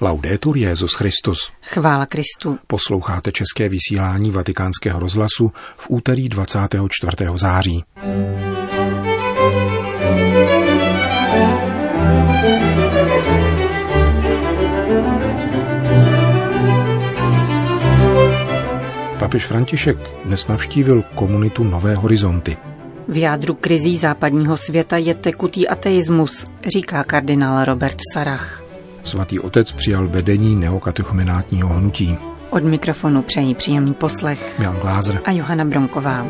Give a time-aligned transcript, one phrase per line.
[0.00, 1.52] Laudetur Jezus Christus.
[1.62, 2.58] Chvála Kristu.
[2.66, 7.16] Posloucháte české vysílání Vatikánského rozhlasu v úterý 24.
[7.34, 7.84] září.
[19.18, 22.56] Papež František dnes navštívil komunitu Nové horizonty.
[23.08, 28.63] V jádru krizí západního světa je tekutý ateismus, říká kardinál Robert Sarach.
[29.04, 32.16] Svatý otec přijal vedení neokatechumenátního hnutí.
[32.50, 36.26] Od mikrofonu přejí příjemný poslech Jan Glázer a Johana Bronková.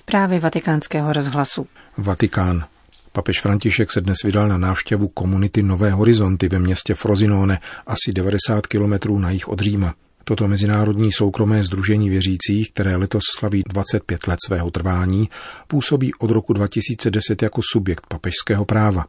[0.00, 1.66] Zprávy vatikánského rozhlasu.
[1.98, 2.64] Vatikán.
[3.12, 8.66] Papež František se dnes vydal na návštěvu komunity Nové horizonty ve městě Frozinone, asi 90
[8.66, 9.94] kilometrů na jih od Říma.
[10.28, 15.28] Toto mezinárodní soukromé združení věřících, které letos slaví 25 let svého trvání,
[15.66, 19.04] působí od roku 2010 jako subjekt papežského práva.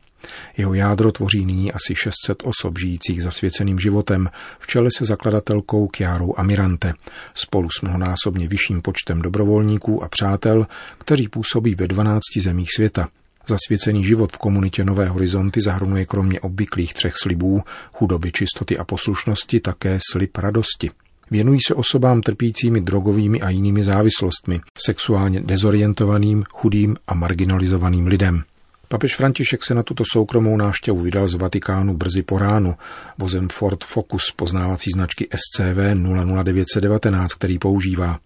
[0.58, 6.34] Jeho jádro tvoří nyní asi 600 osob žijících zasvěceným životem, v čele se zakladatelkou Kiarou
[6.38, 6.94] Amirante,
[7.34, 13.08] spolu s mnohonásobně vyšším počtem dobrovolníků a přátel, kteří působí ve 12 zemích světa.
[13.48, 17.62] Zasvěcený život v komunitě Nové horizonty zahrnuje kromě obvyklých třech slibů,
[17.94, 20.92] chudoby, čistoty a poslušnosti také slib radosti.
[21.32, 28.44] Věnují se osobám trpícími drogovými a jinými závislostmi, sexuálně dezorientovaným, chudým a marginalizovaným lidem.
[28.90, 32.76] Papež František se na tuto soukromou návštěvu vydal z Vatikánu brzy po ránu
[33.18, 35.78] vozem Ford Focus poznávací značky SCV
[36.44, 38.20] 00919, který používá.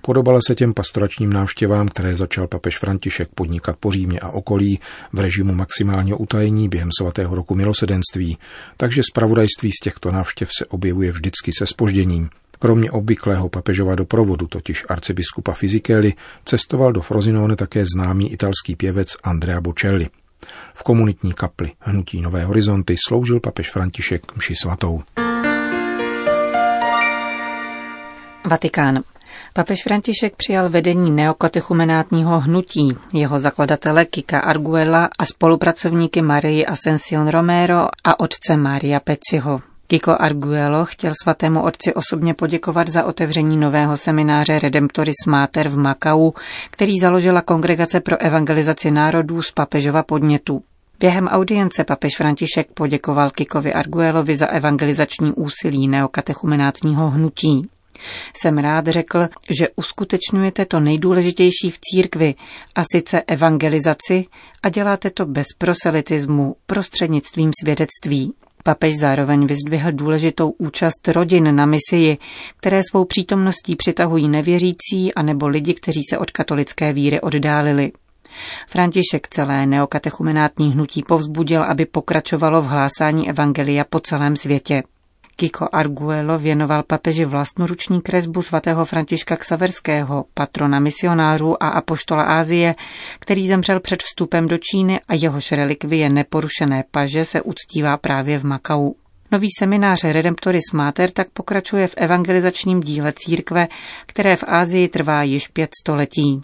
[0.00, 4.80] Podobala se těm pastoračním návštěvám, které začal papež František podnikat po Římě a okolí
[5.12, 8.38] v režimu maximálního utajení během svatého roku milosedenství,
[8.76, 12.30] takže zpravodajství z těchto návštěv se objevuje vždycky se spožděním.
[12.58, 16.12] Kromě obvyklého papežova doprovodu, totiž arcibiskupa Fizikeli,
[16.44, 20.08] cestoval do Frozinone také známý italský pěvec Andrea Bocelli.
[20.74, 25.02] V komunitní kapli Hnutí Nové horizonty sloužil papež František mši svatou.
[28.44, 29.02] Vatikán.
[29.52, 37.86] Papež František přijal vedení neokatechumenátního hnutí, jeho zakladatele Kika Arguela a spolupracovníky Marie Ascension Romero
[38.04, 39.60] a otce Maria Peciho.
[39.90, 46.30] Kiko Arguello chtěl svatému otci osobně poděkovat za otevření nového semináře Redemptoris Mater v Makau,
[46.70, 50.62] který založila Kongregace pro evangelizaci národů z papežova podnětu.
[51.00, 57.68] Během audience papež František poděkoval Kikovi Arguelovi za evangelizační úsilí neokatechumenátního hnutí.
[58.36, 59.28] Jsem rád řekl,
[59.58, 62.34] že uskutečňujete to nejdůležitější v církvi,
[62.74, 64.24] a sice evangelizaci,
[64.62, 68.34] a děláte to bez proselitismu, prostřednictvím svědectví.
[68.68, 72.18] Papež zároveň vyzdvihl důležitou účast rodin na misii,
[72.56, 77.92] které svou přítomností přitahují nevěřící a nebo lidi, kteří se od katolické víry oddálili.
[78.68, 84.82] František celé neokatechumenátní hnutí povzbudil, aby pokračovalo v hlásání evangelia po celém světě.
[85.40, 92.74] Kiko Arguello věnoval papeži vlastnoruční kresbu svatého Františka Ksaverského, patrona misionářů a apoštola Ázie,
[93.18, 98.44] který zemřel před vstupem do Číny a jehož relikvie neporušené paže se uctívá právě v
[98.44, 98.92] Makau.
[99.32, 103.68] Nový seminář Redemptoris Mater tak pokračuje v evangelizačním díle církve,
[104.06, 106.42] které v Ázii trvá již pět století.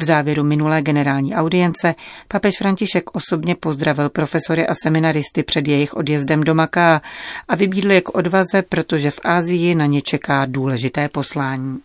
[0.00, 1.94] V závěru minulé generální audience
[2.28, 7.02] papež František osobně pozdravil profesory a seminaristy před jejich odjezdem do Maká
[7.48, 11.78] a vybídl je k odvaze, protože v Ázii na ně čeká důležité poslání.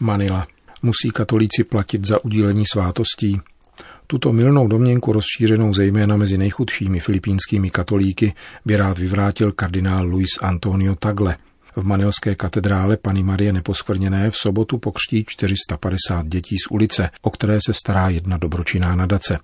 [0.00, 0.46] Manila.
[0.82, 3.40] Musí katolíci platit za udílení svátostí.
[4.06, 8.34] Tuto milnou domněnku rozšířenou zejména mezi nejchudšími filipínskými katolíky
[8.64, 11.36] by rád vyvrátil kardinál Luis Antonio Tagle–
[11.76, 17.58] v manilské katedrále Pany Marie Neposkvrněné v sobotu pokřtí 450 dětí z ulice, o které
[17.66, 19.38] se stará jedna dobročinná nadace.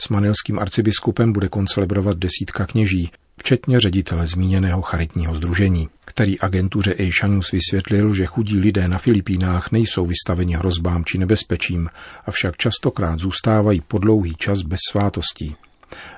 [0.00, 6.94] S manilským arcibiskupem bude koncelebrovat desítka kněží, včetně ředitele zmíněného charitního združení, který agentuře
[7.26, 11.88] News vysvětlil, že chudí lidé na Filipínách nejsou vystaveni hrozbám či nebezpečím,
[12.26, 15.56] avšak častokrát zůstávají po dlouhý čas bez svátostí.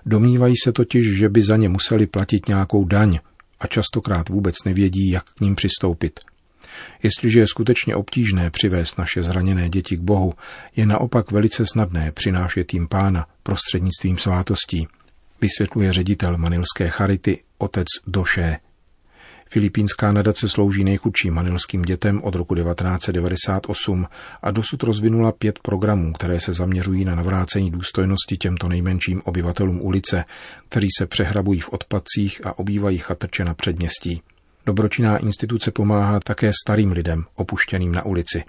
[0.06, 3.18] Domnívají se totiž, že by za ně museli platit nějakou daň,
[3.60, 6.20] a častokrát vůbec nevědí, jak k ním přistoupit.
[7.02, 10.34] Jestliže je skutečně obtížné přivést naše zraněné děti k Bohu,
[10.76, 14.88] je naopak velice snadné přinášet jim pána prostřednictvím svátostí,
[15.40, 18.56] vysvětluje ředitel manilské charity otec Doše.
[19.52, 24.06] Filipínská nadace slouží nejchudším manilským dětem od roku 1998
[24.42, 30.24] a dosud rozvinula pět programů, které se zaměřují na navrácení důstojnosti těmto nejmenším obyvatelům ulice,
[30.68, 34.22] kteří se přehrabují v odpadcích a obývají chatrče na předměstí.
[34.66, 38.44] Dobročinná instituce pomáhá také starým lidem, opuštěným na ulici.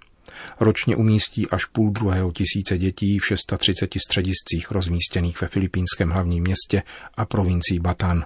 [0.60, 6.84] Ročně umístí až půl druhého tisíce dětí v 630 střediscích rozmístěných ve filipínském hlavním městě
[7.18, 8.26] a provincii Batan.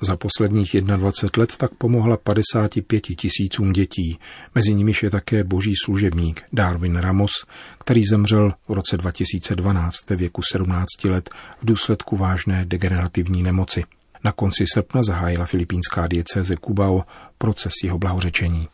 [0.00, 4.18] Za posledních 21 let tak pomohla 55 tisícům dětí,
[4.54, 7.30] mezi nimiž je také boží služebník Darwin Ramos,
[7.78, 11.30] který zemřel v roce 2012 ve věku 17 let
[11.60, 13.84] v důsledku vážné degenerativní nemoci.
[14.24, 17.04] Na konci srpna zahájila filipínská diecéze Kubao
[17.38, 18.68] proces jeho blahořečení.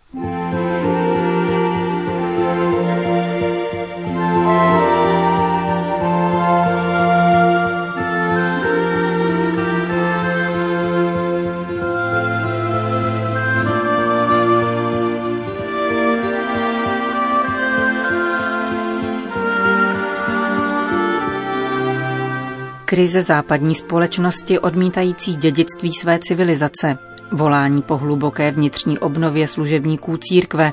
[22.94, 26.98] Krize západní společnosti odmítající dědictví své civilizace,
[27.32, 30.72] volání po hluboké vnitřní obnově služebníků církve,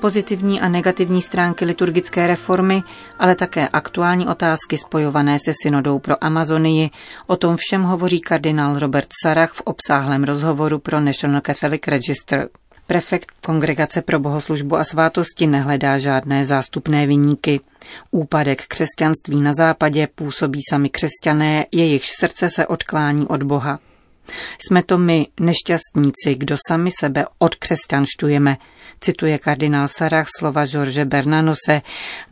[0.00, 2.82] pozitivní a negativní stránky liturgické reformy,
[3.18, 6.90] ale také aktuální otázky spojované se synodou pro Amazonii.
[7.26, 12.48] O tom všem hovoří kardinál Robert Sarach v obsáhlém rozhovoru pro National Catholic Register.
[12.88, 17.60] Prefekt Kongregace pro bohoslužbu a svátosti nehledá žádné zástupné vyníky.
[18.10, 23.78] Úpadek křesťanství na západě působí sami křesťané, jejichž srdce se odklání od Boha.
[24.58, 28.56] Jsme to my, nešťastníci, kdo sami sebe odkřesťanštujeme,
[29.00, 31.82] cituje kardinál Sarach slova George Bernanose,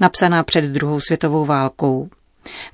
[0.00, 2.08] napsaná před druhou světovou válkou.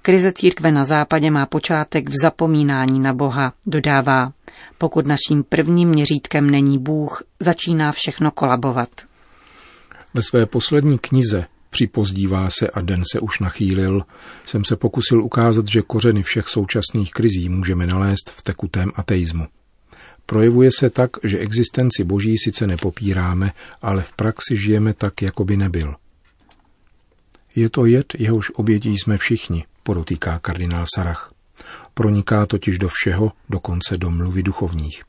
[0.02, 4.32] Krize církve na západě má počátek v zapomínání na Boha, dodává.
[4.78, 8.88] Pokud naším prvním měřítkem není Bůh, začíná všechno kolabovat.
[10.14, 14.02] Ve své poslední knize Připozdívá se a den se už nachýlil,
[14.44, 19.46] jsem se pokusil ukázat, že kořeny všech současných krizí můžeme nalézt v tekutém ateismu.
[20.26, 23.52] Projevuje se tak, že existenci Boží sice nepopíráme,
[23.82, 25.94] ale v praxi žijeme tak, jako by nebyl.
[27.54, 31.31] Je to jed, jehož obětí jsme všichni, podotýká kardinál Sarach.
[31.94, 35.02] Proniká totiž do všeho, dokonce do mluvy duchovních.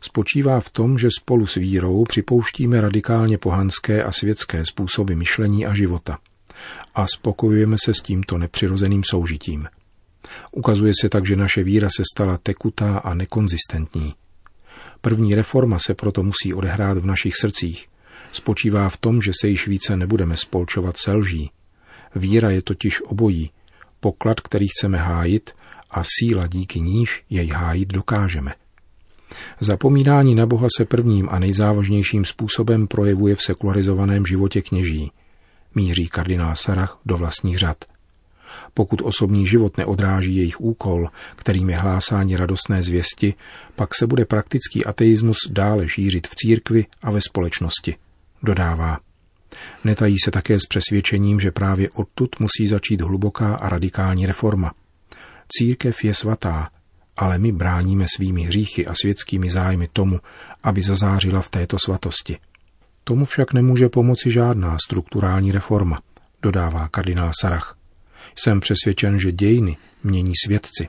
[0.00, 5.74] Spočívá v tom, že spolu s vírou připouštíme radikálně pohanské a světské způsoby myšlení a
[5.74, 6.18] života.
[6.94, 9.68] A spokojujeme se s tímto nepřirozeným soužitím.
[10.52, 14.14] Ukazuje se tak, že naše víra se stala tekutá a nekonzistentní.
[15.00, 17.88] První reforma se proto musí odehrát v našich srdcích.
[18.32, 21.50] Spočívá v tom, že se již více nebudeme spolčovat se lží.
[22.14, 23.50] Víra je totiž obojí,
[24.00, 25.52] poklad, který chceme hájit
[25.90, 28.54] a síla, díky níž jej hájit dokážeme.
[29.60, 35.12] Zapomínání na Boha se prvním a nejzávažnějším způsobem projevuje v sekularizovaném životě kněží,
[35.74, 37.84] míří kardinál Sarach do vlastních řad.
[38.74, 43.34] Pokud osobní život neodráží jejich úkol, kterým je hlásání radostné zvěsti,
[43.76, 47.96] pak se bude praktický ateismus dále šířit v církvi a ve společnosti,
[48.42, 48.98] dodává.
[49.84, 54.72] Netají se také s přesvědčením, že právě odtud musí začít hluboká a radikální reforma.
[55.48, 56.70] Církev je svatá,
[57.16, 60.20] ale my bráníme svými hříchy a světskými zájmy tomu,
[60.62, 62.38] aby zazářila v této svatosti.
[63.04, 65.98] Tomu však nemůže pomoci žádná strukturální reforma,
[66.42, 67.76] dodává kardinál Sarach.
[68.34, 70.88] Jsem přesvědčen, že dějiny mění svědci.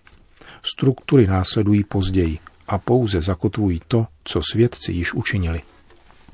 [0.64, 5.62] Struktury následují později a pouze zakotvují to, co svědci již učinili.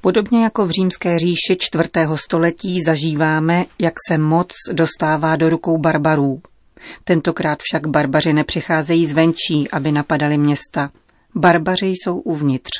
[0.02, 6.42] Podobně jako v římské říši čtvrtého století zažíváme, jak se moc dostává do rukou barbarů.
[7.04, 10.92] Tentokrát však barbaři nepřicházejí zvenčí, aby napadali města.
[11.36, 12.72] Barbaři jsou uvnitř.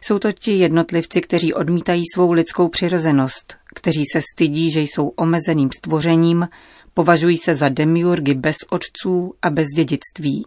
[0.00, 5.70] Jsou to ti jednotlivci, kteří odmítají svou lidskou přirozenost, kteří se stydí, že jsou omezeným
[5.76, 6.48] stvořením,
[6.94, 10.46] považují se za demiurgy bez otců a bez dědictví.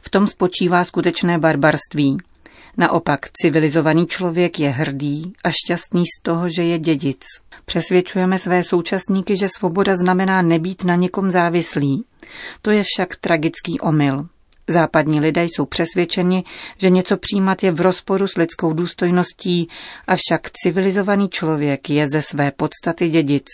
[0.00, 2.18] V tom spočívá skutečné barbarství.
[2.78, 7.24] Naopak civilizovaný člověk je hrdý a šťastný z toho, že je dědic.
[7.64, 12.04] Přesvědčujeme své současníky, že svoboda znamená nebýt na někom závislý.
[12.62, 14.28] To je však tragický omyl.
[14.68, 16.44] Západní lidé jsou přesvědčeni,
[16.76, 19.68] že něco přijímat je v rozporu s lidskou důstojností,
[20.06, 23.46] avšak civilizovaný člověk je ze své podstaty dědic.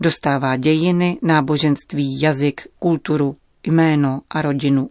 [0.00, 3.36] Dostává dějiny, náboženství, jazyk, kulturu,
[3.66, 4.90] jméno a rodinu.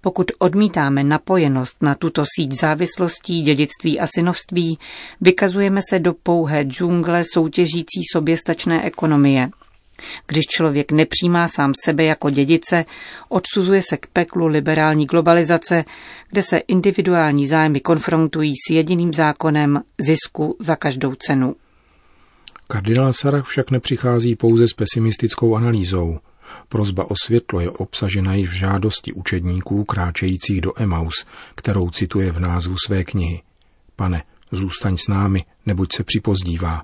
[0.00, 4.78] Pokud odmítáme napojenost na tuto síť závislostí, dědictví a synovství,
[5.20, 9.50] vykazujeme se do pouhé džungle soutěžící soběstačné ekonomie.
[10.26, 12.84] Když člověk nepřijímá sám sebe jako dědice,
[13.28, 15.84] odsuzuje se k peklu liberální globalizace,
[16.30, 21.56] kde se individuální zájmy konfrontují s jediným zákonem zisku za každou cenu.
[22.68, 26.18] Kardinál Sarach však nepřichází pouze s pesimistickou analýzou.
[26.68, 32.40] Prozba o světlo je obsažena i v žádosti učedníků kráčejících do Emaus, kterou cituje v
[32.40, 33.42] názvu své knihy.
[33.96, 36.82] Pane, zůstaň s námi, neboť se připozdívá.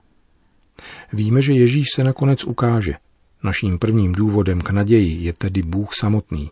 [1.12, 2.94] Víme, že Ježíš se nakonec ukáže.
[3.42, 6.50] Naším prvním důvodem k naději je tedy Bůh samotný.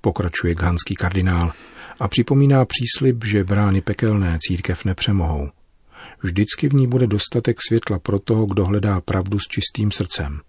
[0.00, 1.52] Pokračuje ghanský kardinál
[2.00, 5.50] a připomíná příslib, že brány pekelné církev nepřemohou.
[6.22, 10.40] Vždycky v ní bude dostatek světla pro toho, kdo hledá pravdu s čistým srdcem.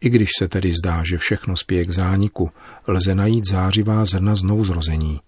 [0.00, 2.50] I když se tedy zdá, že všechno spěje k zániku,
[2.86, 5.20] lze najít zářivá zrna znovu zrození.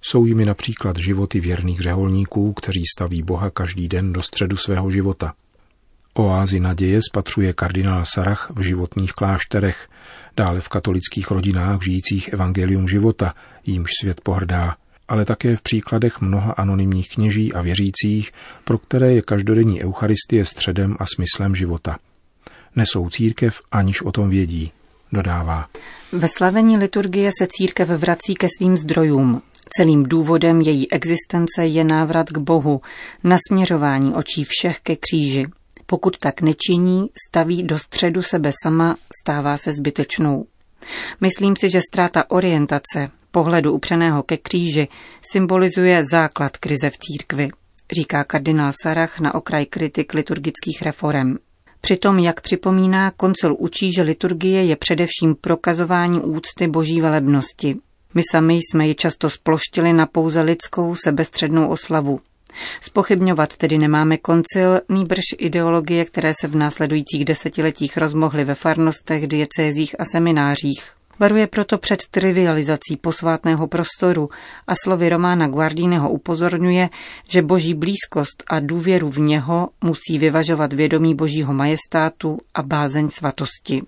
[0.00, 5.32] Jsou jimi například životy věrných řeholníků, kteří staví Boha každý den do středu svého života.
[6.14, 9.88] Oázy naděje spatřuje kardinál Sarach v životních klášterech,
[10.36, 13.34] dále v katolických rodinách žijících evangelium života,
[13.66, 14.76] jímž svět pohrdá,
[15.08, 18.32] ale také v příkladech mnoha anonymních kněží a věřících,
[18.64, 21.98] pro které je každodenní eucharistie středem a smyslem života.
[22.76, 24.72] Nesou církev, aniž o tom vědí,
[25.12, 25.68] dodává.
[26.12, 29.42] Ve slavení liturgie se církev vrací ke svým zdrojům.
[29.76, 32.80] Celým důvodem její existence je návrat k Bohu,
[33.24, 35.46] nasměřování očí všech ke kříži.
[35.86, 40.46] Pokud tak nečiní, staví do středu sebe sama, stává se zbytečnou.
[41.20, 44.88] Myslím si, že ztráta orientace, pohledu upřeného ke kříži,
[45.32, 47.48] symbolizuje základ krize v církvi,
[47.96, 51.36] říká kardinál Sarach na okraj kritik liturgických reform.
[51.84, 57.76] Přitom, jak připomíná, koncil učí, že liturgie je především prokazování úcty boží velebnosti.
[58.14, 62.20] My sami jsme ji často sploštili na pouze lidskou sebestřednou oslavu.
[62.80, 70.00] Spochybňovat tedy nemáme koncil, nýbrž ideologie, které se v následujících desetiletích rozmohly ve farnostech, diecézích
[70.00, 71.03] a seminářích.
[71.20, 74.28] Varuje proto před trivializací posvátného prostoru
[74.66, 76.88] a slovy Romána Guardíneho upozorňuje,
[77.28, 83.82] že boží blízkost a důvěru v něho musí vyvažovat vědomí božího majestátu a bázeň svatosti.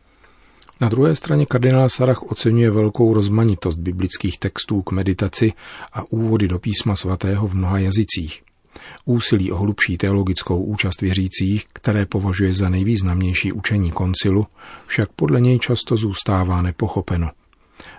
[0.80, 5.52] Na druhé straně kardinál Sarach oceňuje velkou rozmanitost biblických textů k meditaci
[5.92, 8.42] a úvody do písma svatého v mnoha jazycích.
[9.04, 14.46] Úsilí o hlubší teologickou účast věřících, které považuje za nejvýznamnější učení koncilu,
[14.86, 17.30] však podle něj často zůstává nepochopeno.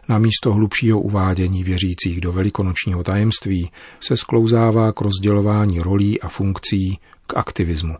[0.09, 6.99] Na místo hlubšího uvádění věřících do velikonočního tajemství se sklouzává k rozdělování rolí a funkcí,
[7.27, 7.95] k aktivismu.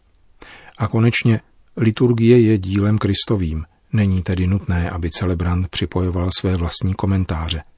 [0.78, 1.42] A konečně
[1.78, 7.64] liturgie je dílem Kristovým, není tedy nutné, aby celebrant připojoval své vlastní komentáře–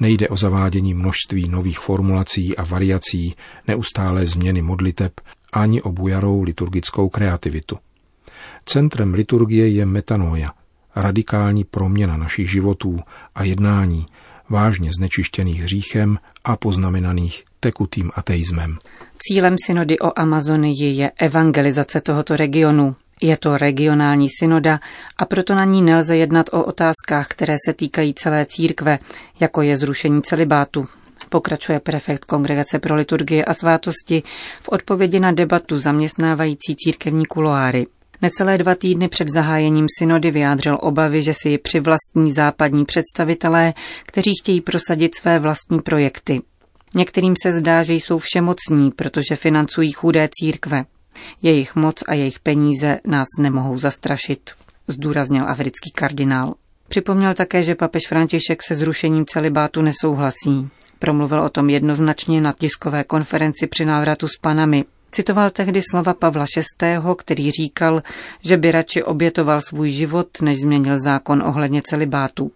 [0.00, 3.34] Nejde o zavádění množství nových formulací a variací,
[3.68, 5.12] neustálé změny modliteb,
[5.52, 7.78] ani o bujarou liturgickou kreativitu.
[8.64, 10.50] Centrem liturgie je metanoja,
[10.96, 12.98] radikální proměna našich životů
[13.34, 14.06] a jednání,
[14.48, 18.78] vážně znečištěných hříchem a poznamenaných tekutým ateismem.
[19.18, 24.80] Cílem synody o Amazonii je evangelizace tohoto regionu, je to regionální synoda
[25.16, 28.98] a proto na ní nelze jednat o otázkách, které se týkají celé církve,
[29.40, 30.84] jako je zrušení celibátu.
[31.28, 34.22] Pokračuje prefekt Kongregace pro liturgie a svátosti
[34.62, 37.86] v odpovědi na debatu zaměstnávající církevní kuloáry.
[38.22, 43.74] Necelé dva týdny před zahájením synody vyjádřil obavy, že si ji přivlastní západní představitelé,
[44.06, 46.40] kteří chtějí prosadit své vlastní projekty.
[46.94, 50.84] Některým se zdá, že jsou všemocní, protože financují chudé církve.
[51.42, 54.50] Jejich moc a jejich peníze nás nemohou zastrašit,
[54.88, 56.54] zdůraznil africký kardinál.
[56.88, 60.68] Připomněl také, že papež František se zrušením celibátu nesouhlasí.
[60.98, 64.84] Promluvil o tom jednoznačně na tiskové konferenci při návratu s panami.
[65.10, 66.44] Citoval tehdy slova Pavla
[66.82, 68.02] VI., který říkal,
[68.40, 72.52] že by radši obětoval svůj život, než změnil zákon ohledně celibátu.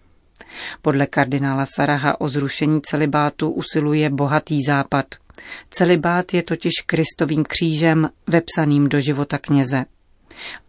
[0.82, 5.06] Podle kardinála Saraha o zrušení celibátu usiluje bohatý západ–
[5.70, 9.84] Celibát je totiž Kristovým křížem vepsaným do života kněze.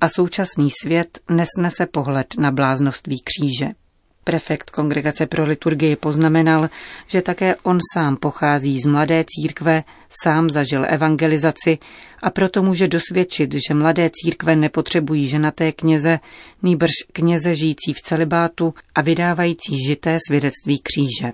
[0.02, 3.74] A současný svět nesnese pohled na bláznovství kříže.
[4.24, 6.70] Prefekt Kongregace pro liturgii poznamenal,
[7.08, 9.84] že také on sám pochází z mladé církve,
[10.24, 11.78] sám zažil evangelizaci
[12.24, 16.20] a proto může dosvědčit, že mladé církve nepotřebují ženaté kněze,
[16.64, 21.34] nýbrž kněze žijící v celibátu a vydávající žité svědectví kříže.